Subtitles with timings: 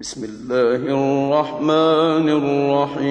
[0.00, 3.06] بسم الله الرحمن الرحيم.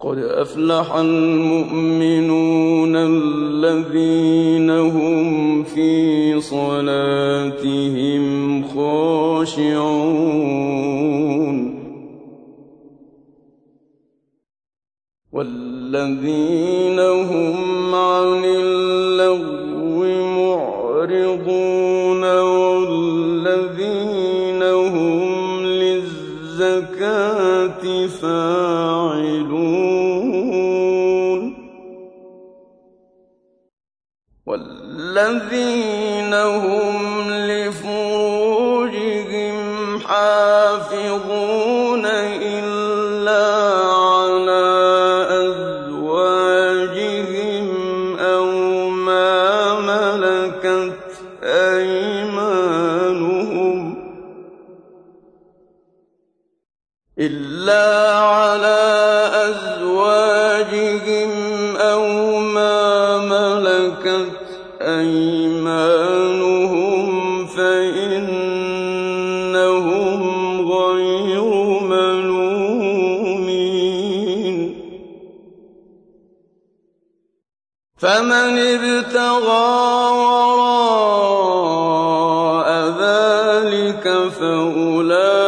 [0.00, 8.24] قد أفلح المؤمنون الذين هم في صلاتهم
[8.64, 10.14] خاشعون.
[15.32, 17.63] والذين هم
[28.08, 29.84] فاعلون
[34.46, 35.83] والذين
[79.16, 79.54] ابْتَغَىٰ
[82.98, 84.04] ذَٰلِكَ
[84.38, 85.43] فَأُولَٰئِكَ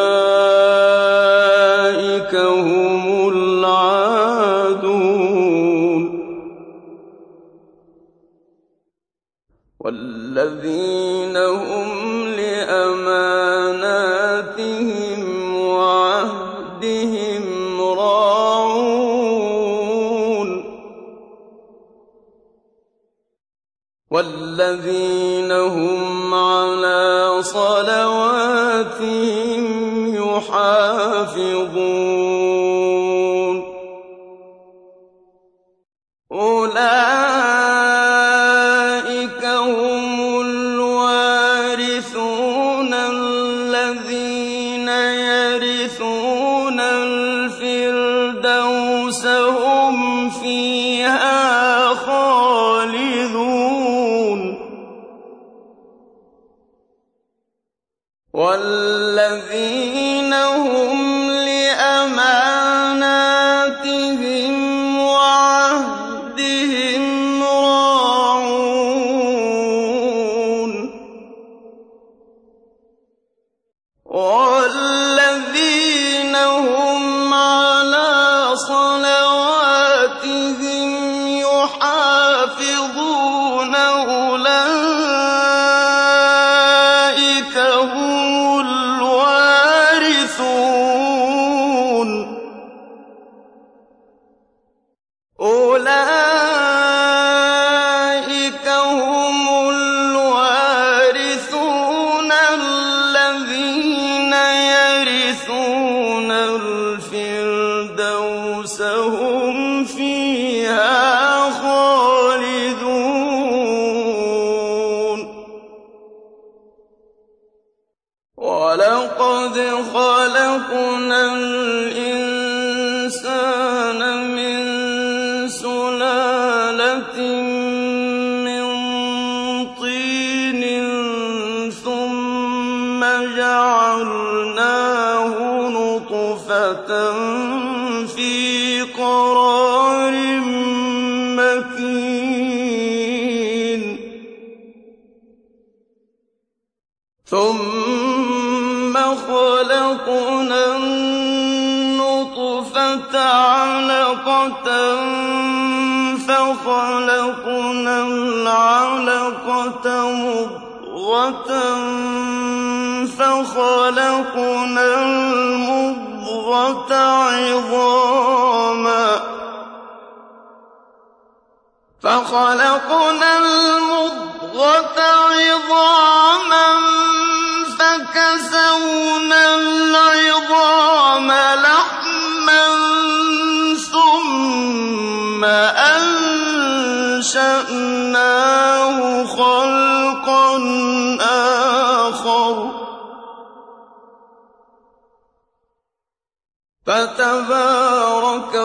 [196.86, 198.55] فتبارك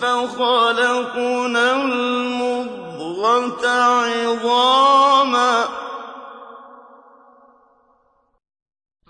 [0.00, 3.66] فخلقنا المضغة
[4.04, 5.64] عظاما.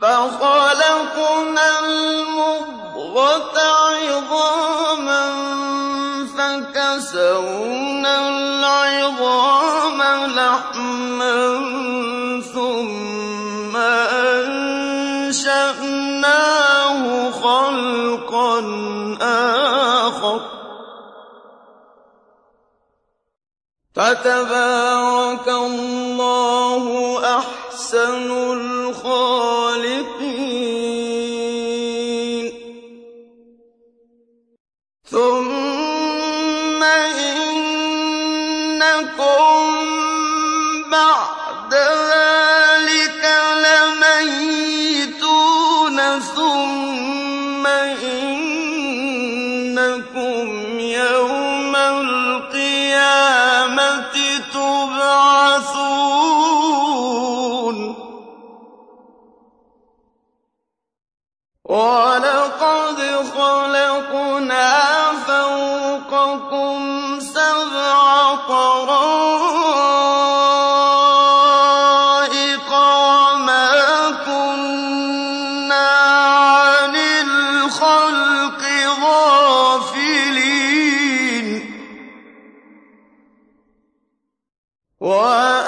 [0.03, 5.25] فخلقنا المضغة عظاما
[6.37, 11.00] فكسونا العظام لحما.
[24.01, 26.85] فتبارك الله
[27.39, 29.70] أحسن الخالق
[85.01, 85.60] What?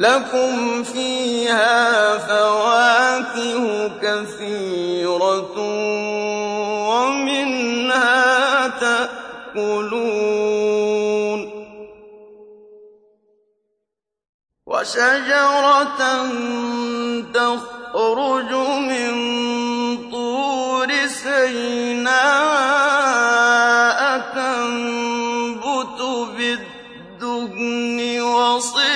[0.00, 5.54] لكم فيها فواكه كثيرة
[6.88, 10.00] ومنها تأكلون.
[14.66, 16.02] وشجرة
[17.34, 18.52] تخرج
[18.90, 19.12] من
[20.10, 22.40] طور سيناء
[24.34, 26.00] تنبت
[26.36, 28.89] بالدهن وصير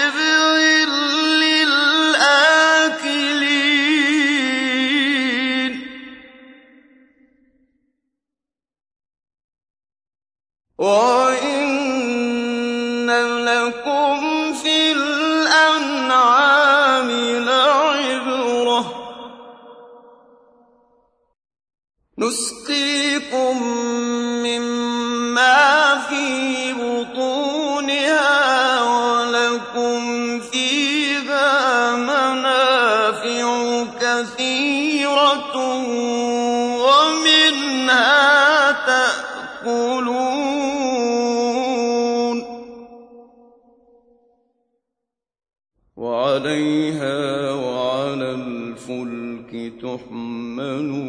[49.85, 51.05] تحملون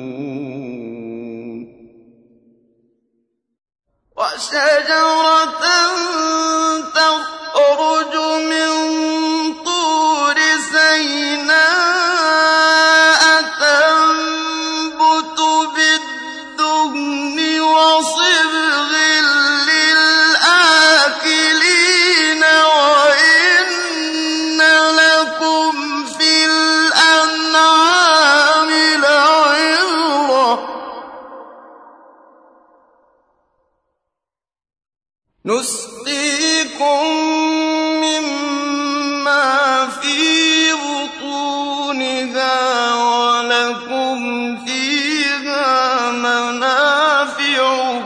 [4.18, 5.64] وشجرة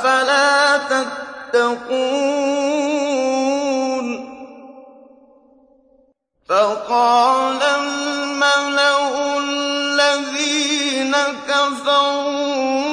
[0.00, 2.30] أفلا تتقون
[6.48, 11.16] فقال الملأ الذين
[11.48, 12.89] كفروا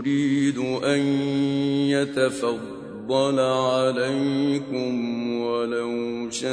[0.00, 1.00] يريد أن
[1.90, 4.94] يتفضل عليكم
[5.40, 6.50] ولو شاء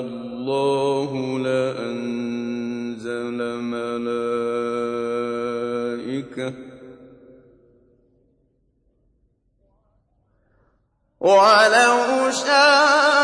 [0.00, 4.06] الله لأنزل ملائكة
[11.20, 13.15] ولو شاء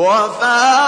[0.00, 0.79] وفاق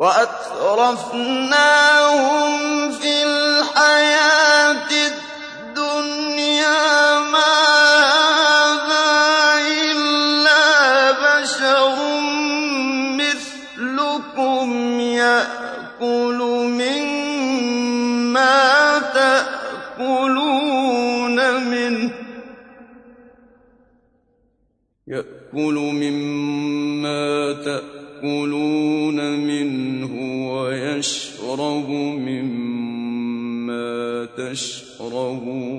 [0.00, 1.52] وَأَتْرَفْنَاهُمْ
[2.92, 3.19] فِي
[35.00, 35.69] مِمَّا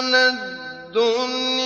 [0.00, 1.59] الدُّنْيَا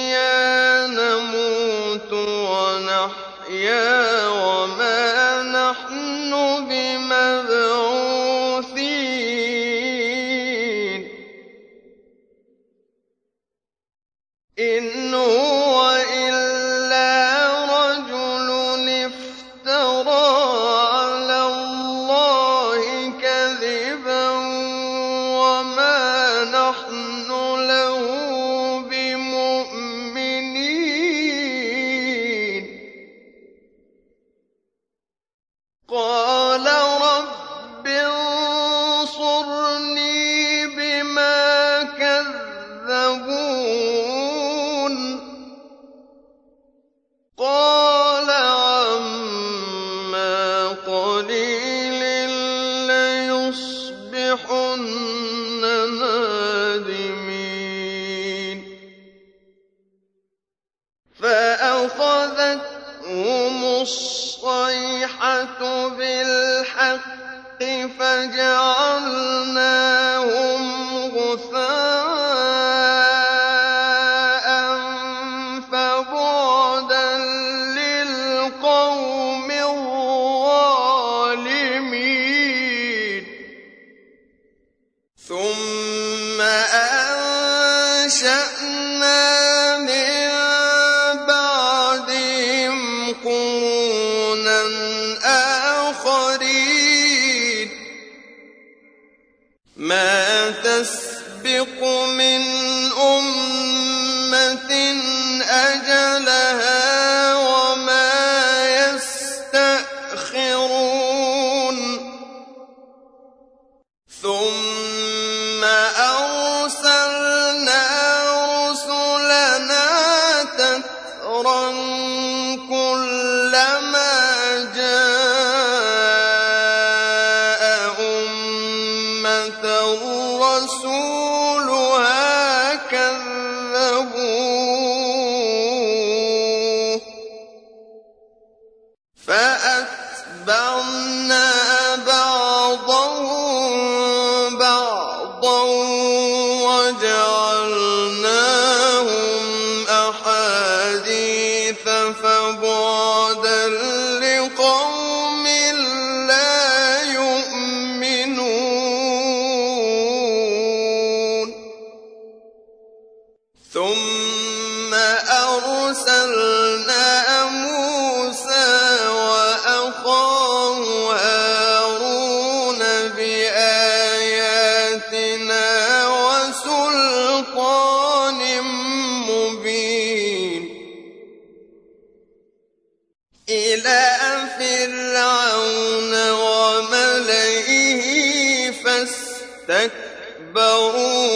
[189.71, 191.29] اسْتَكْبَرُوا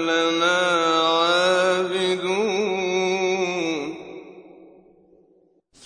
[0.00, 0.60] لَنَا
[1.08, 1.98] عَابِدُونَ.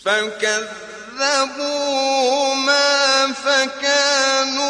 [0.04, 0.81] فَكَذَّبُوا
[3.62, 4.61] فكانوا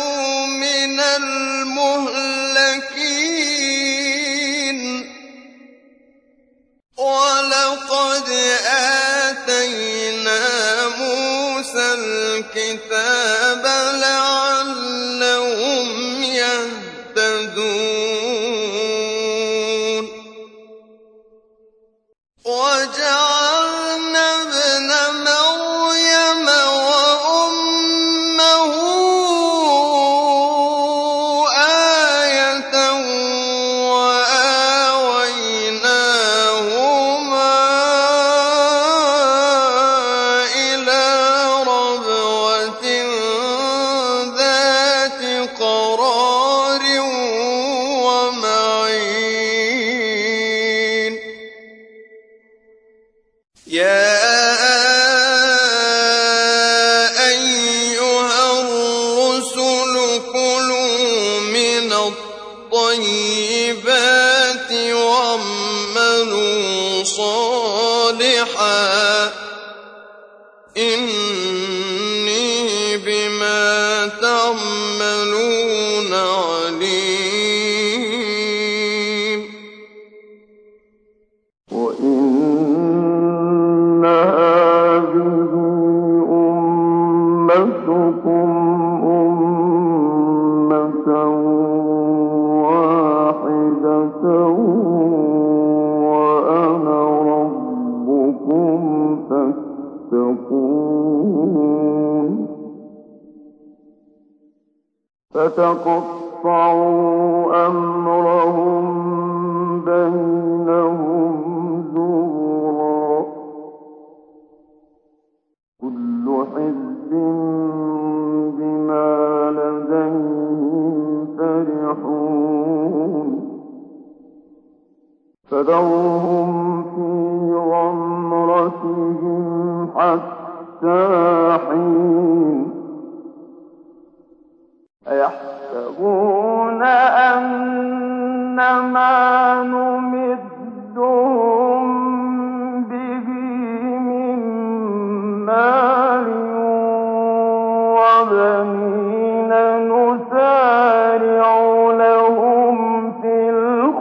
[105.86, 106.21] को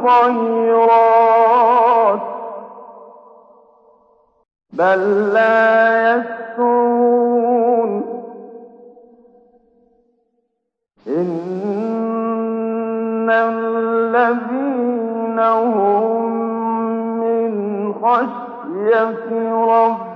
[0.06, 2.22] الخيرات
[4.74, 7.92] بل لا يسترون
[11.08, 16.32] إن الذين هم
[17.20, 20.11] من خشية ربهم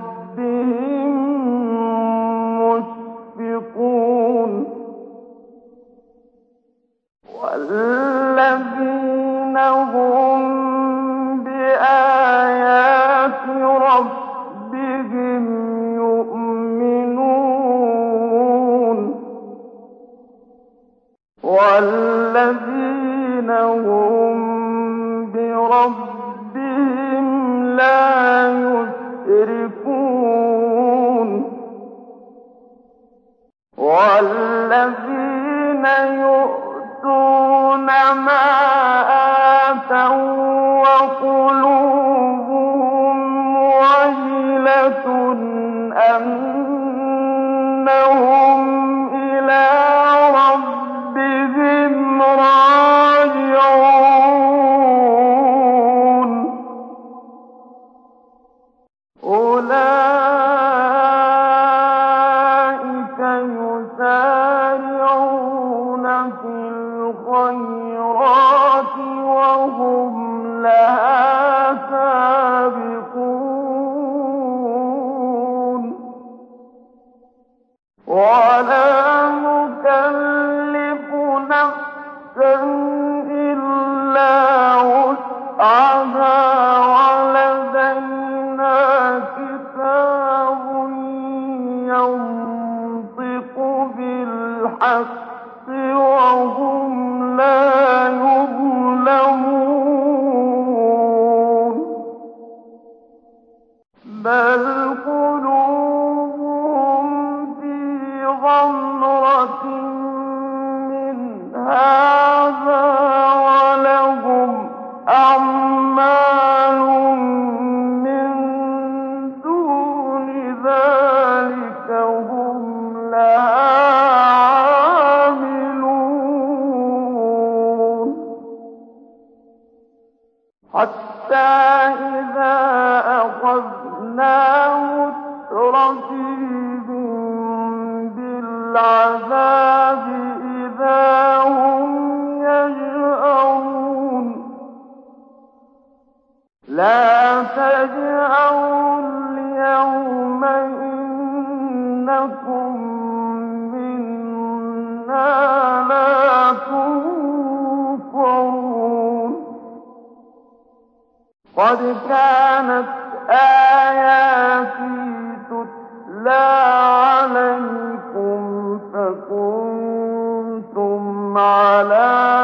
[169.29, 171.03] فكنتم
[171.37, 172.34] على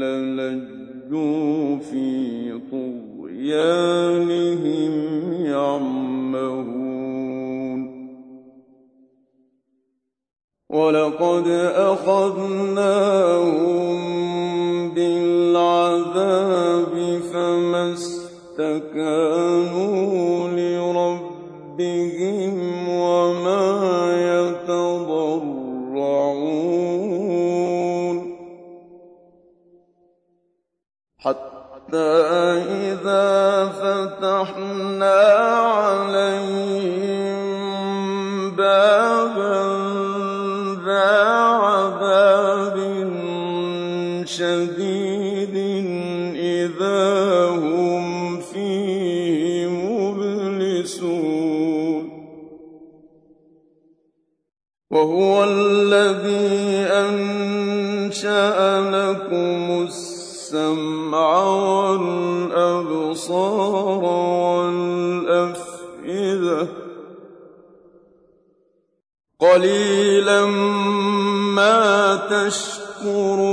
[0.00, 4.92] للجوا في طغيانهم
[5.44, 6.74] يعمهون.
[10.70, 13.74] ولقد أخذناهم
[14.94, 16.94] بالعذاب
[17.32, 19.53] فما استكانوا
[31.94, 32.23] the
[73.04, 73.43] مَّشْكُورٌ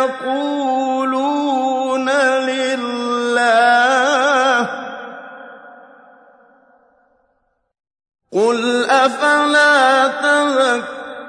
[0.00, 1.60] يقولون
[2.48, 3.80] لله
[8.32, 10.08] قل أفلا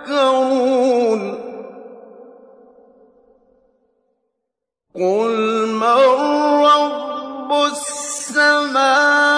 [0.08, 0.42] تذكرون
[4.96, 6.02] قل من
[6.66, 9.31] رب السماوات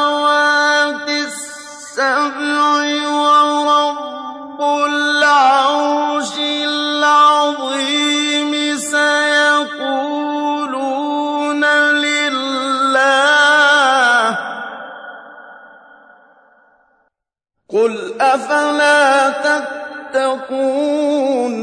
[20.54, 21.54] تتقون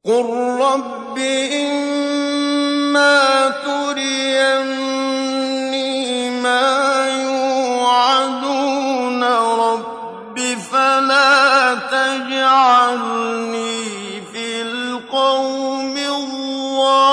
[0.04, 0.26] قُل
[0.60, 1.18] رَّبِّ
[1.68, 3.18] إِمَّا
[3.64, 4.80] تُرِيَنِّي
[6.40, 8.44] مَا يُوعَدُونَ
[9.24, 10.38] رَبِّ
[10.72, 13.00] فَلَا تَجْعَلْنِي
[14.32, 17.10] فِي الْقَوْمِ الظَّالِمِينَ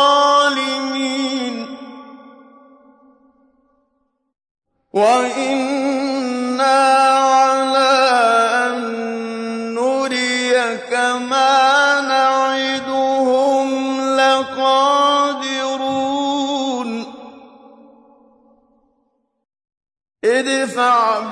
[4.94, 5.66] وَإِنَّا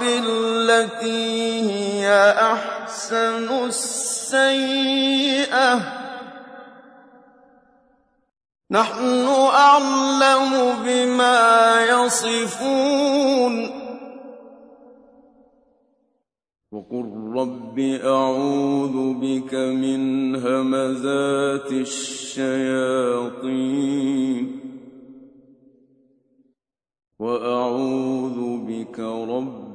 [0.05, 5.81] بِالَّتِي هِيَ أَحْسَنُ السَّيِّئَةَ ۚ.
[8.71, 13.55] نَحْنُ أَعْلَمُ بِمَا يَصِفُونَ.
[16.71, 23.25] وَقُل رَّبِّ أَعُوذُ بِكَ مِنْ هَمَزَاتِ الشَّيَاطِينِ.
[27.19, 29.74] وَأَعُوذُ بِكَ رَبِّ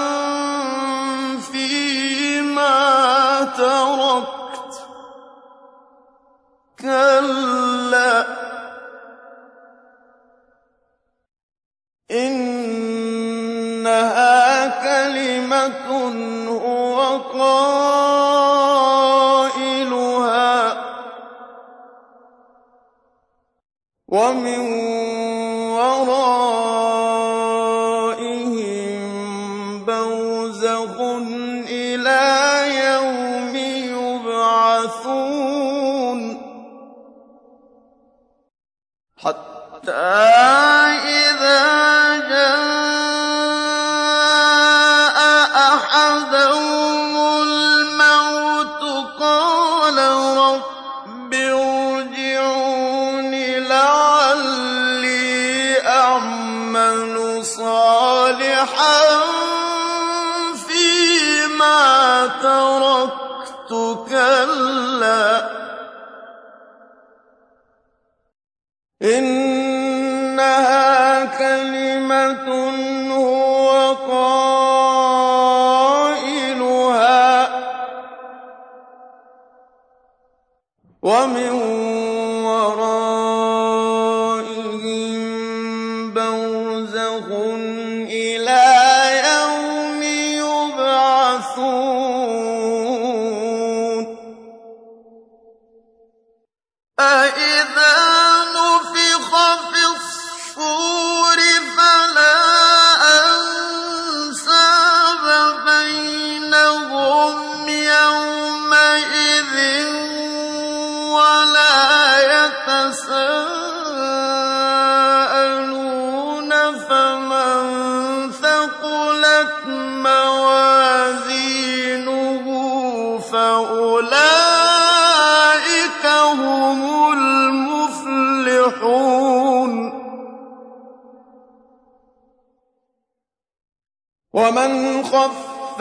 [39.91, 40.70] حتى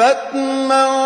[0.00, 0.99] فتمن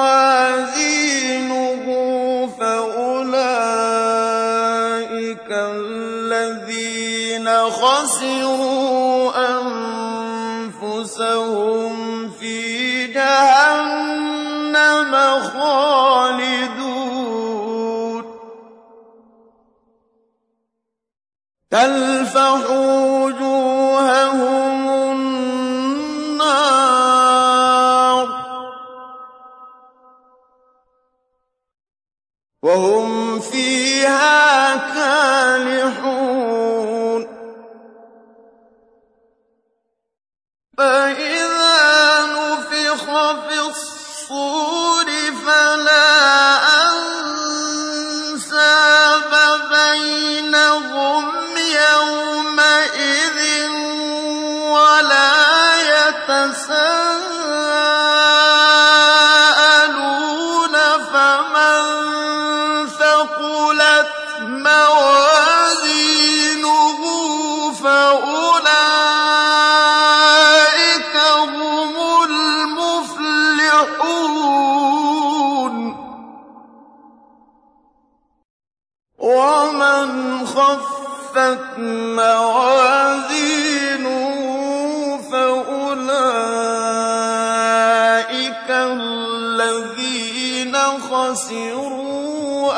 [91.45, 92.73] خسروا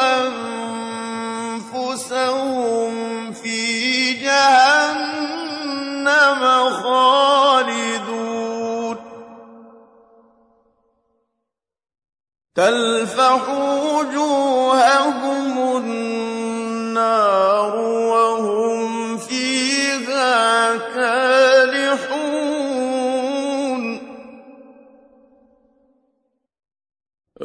[1.76, 5.62] أنفسهم في جهنم
[6.82, 8.16] خالدون.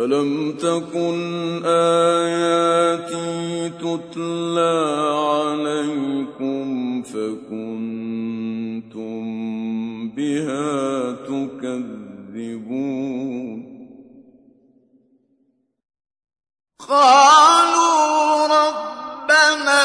[0.02, 3.30] ألم تكن آياتي
[3.70, 4.76] تتلى
[5.30, 7.62] عليكم فكنتم
[10.10, 12.62] بها تكذبون؟
[16.90, 19.84] قالوا ربنا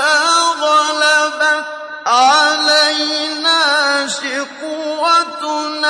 [0.63, 1.67] غلبت
[2.07, 3.61] علينا
[4.07, 5.86] شقوتنا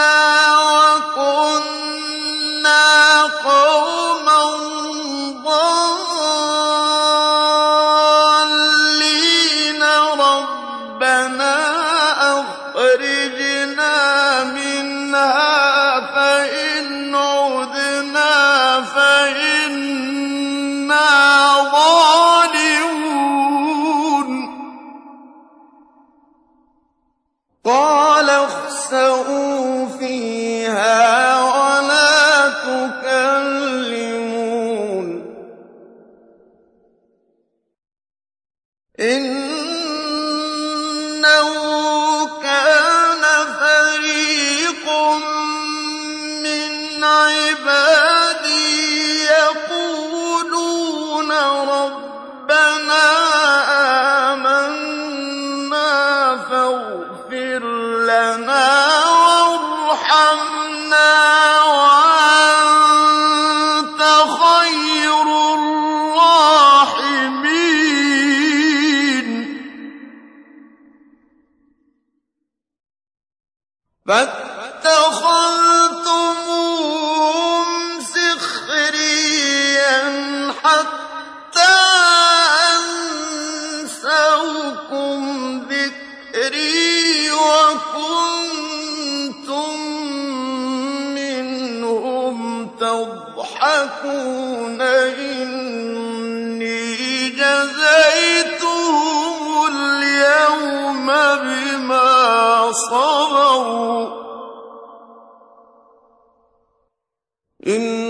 [107.66, 108.05] إن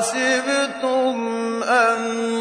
[0.00, 2.39] أفحسبتم أنما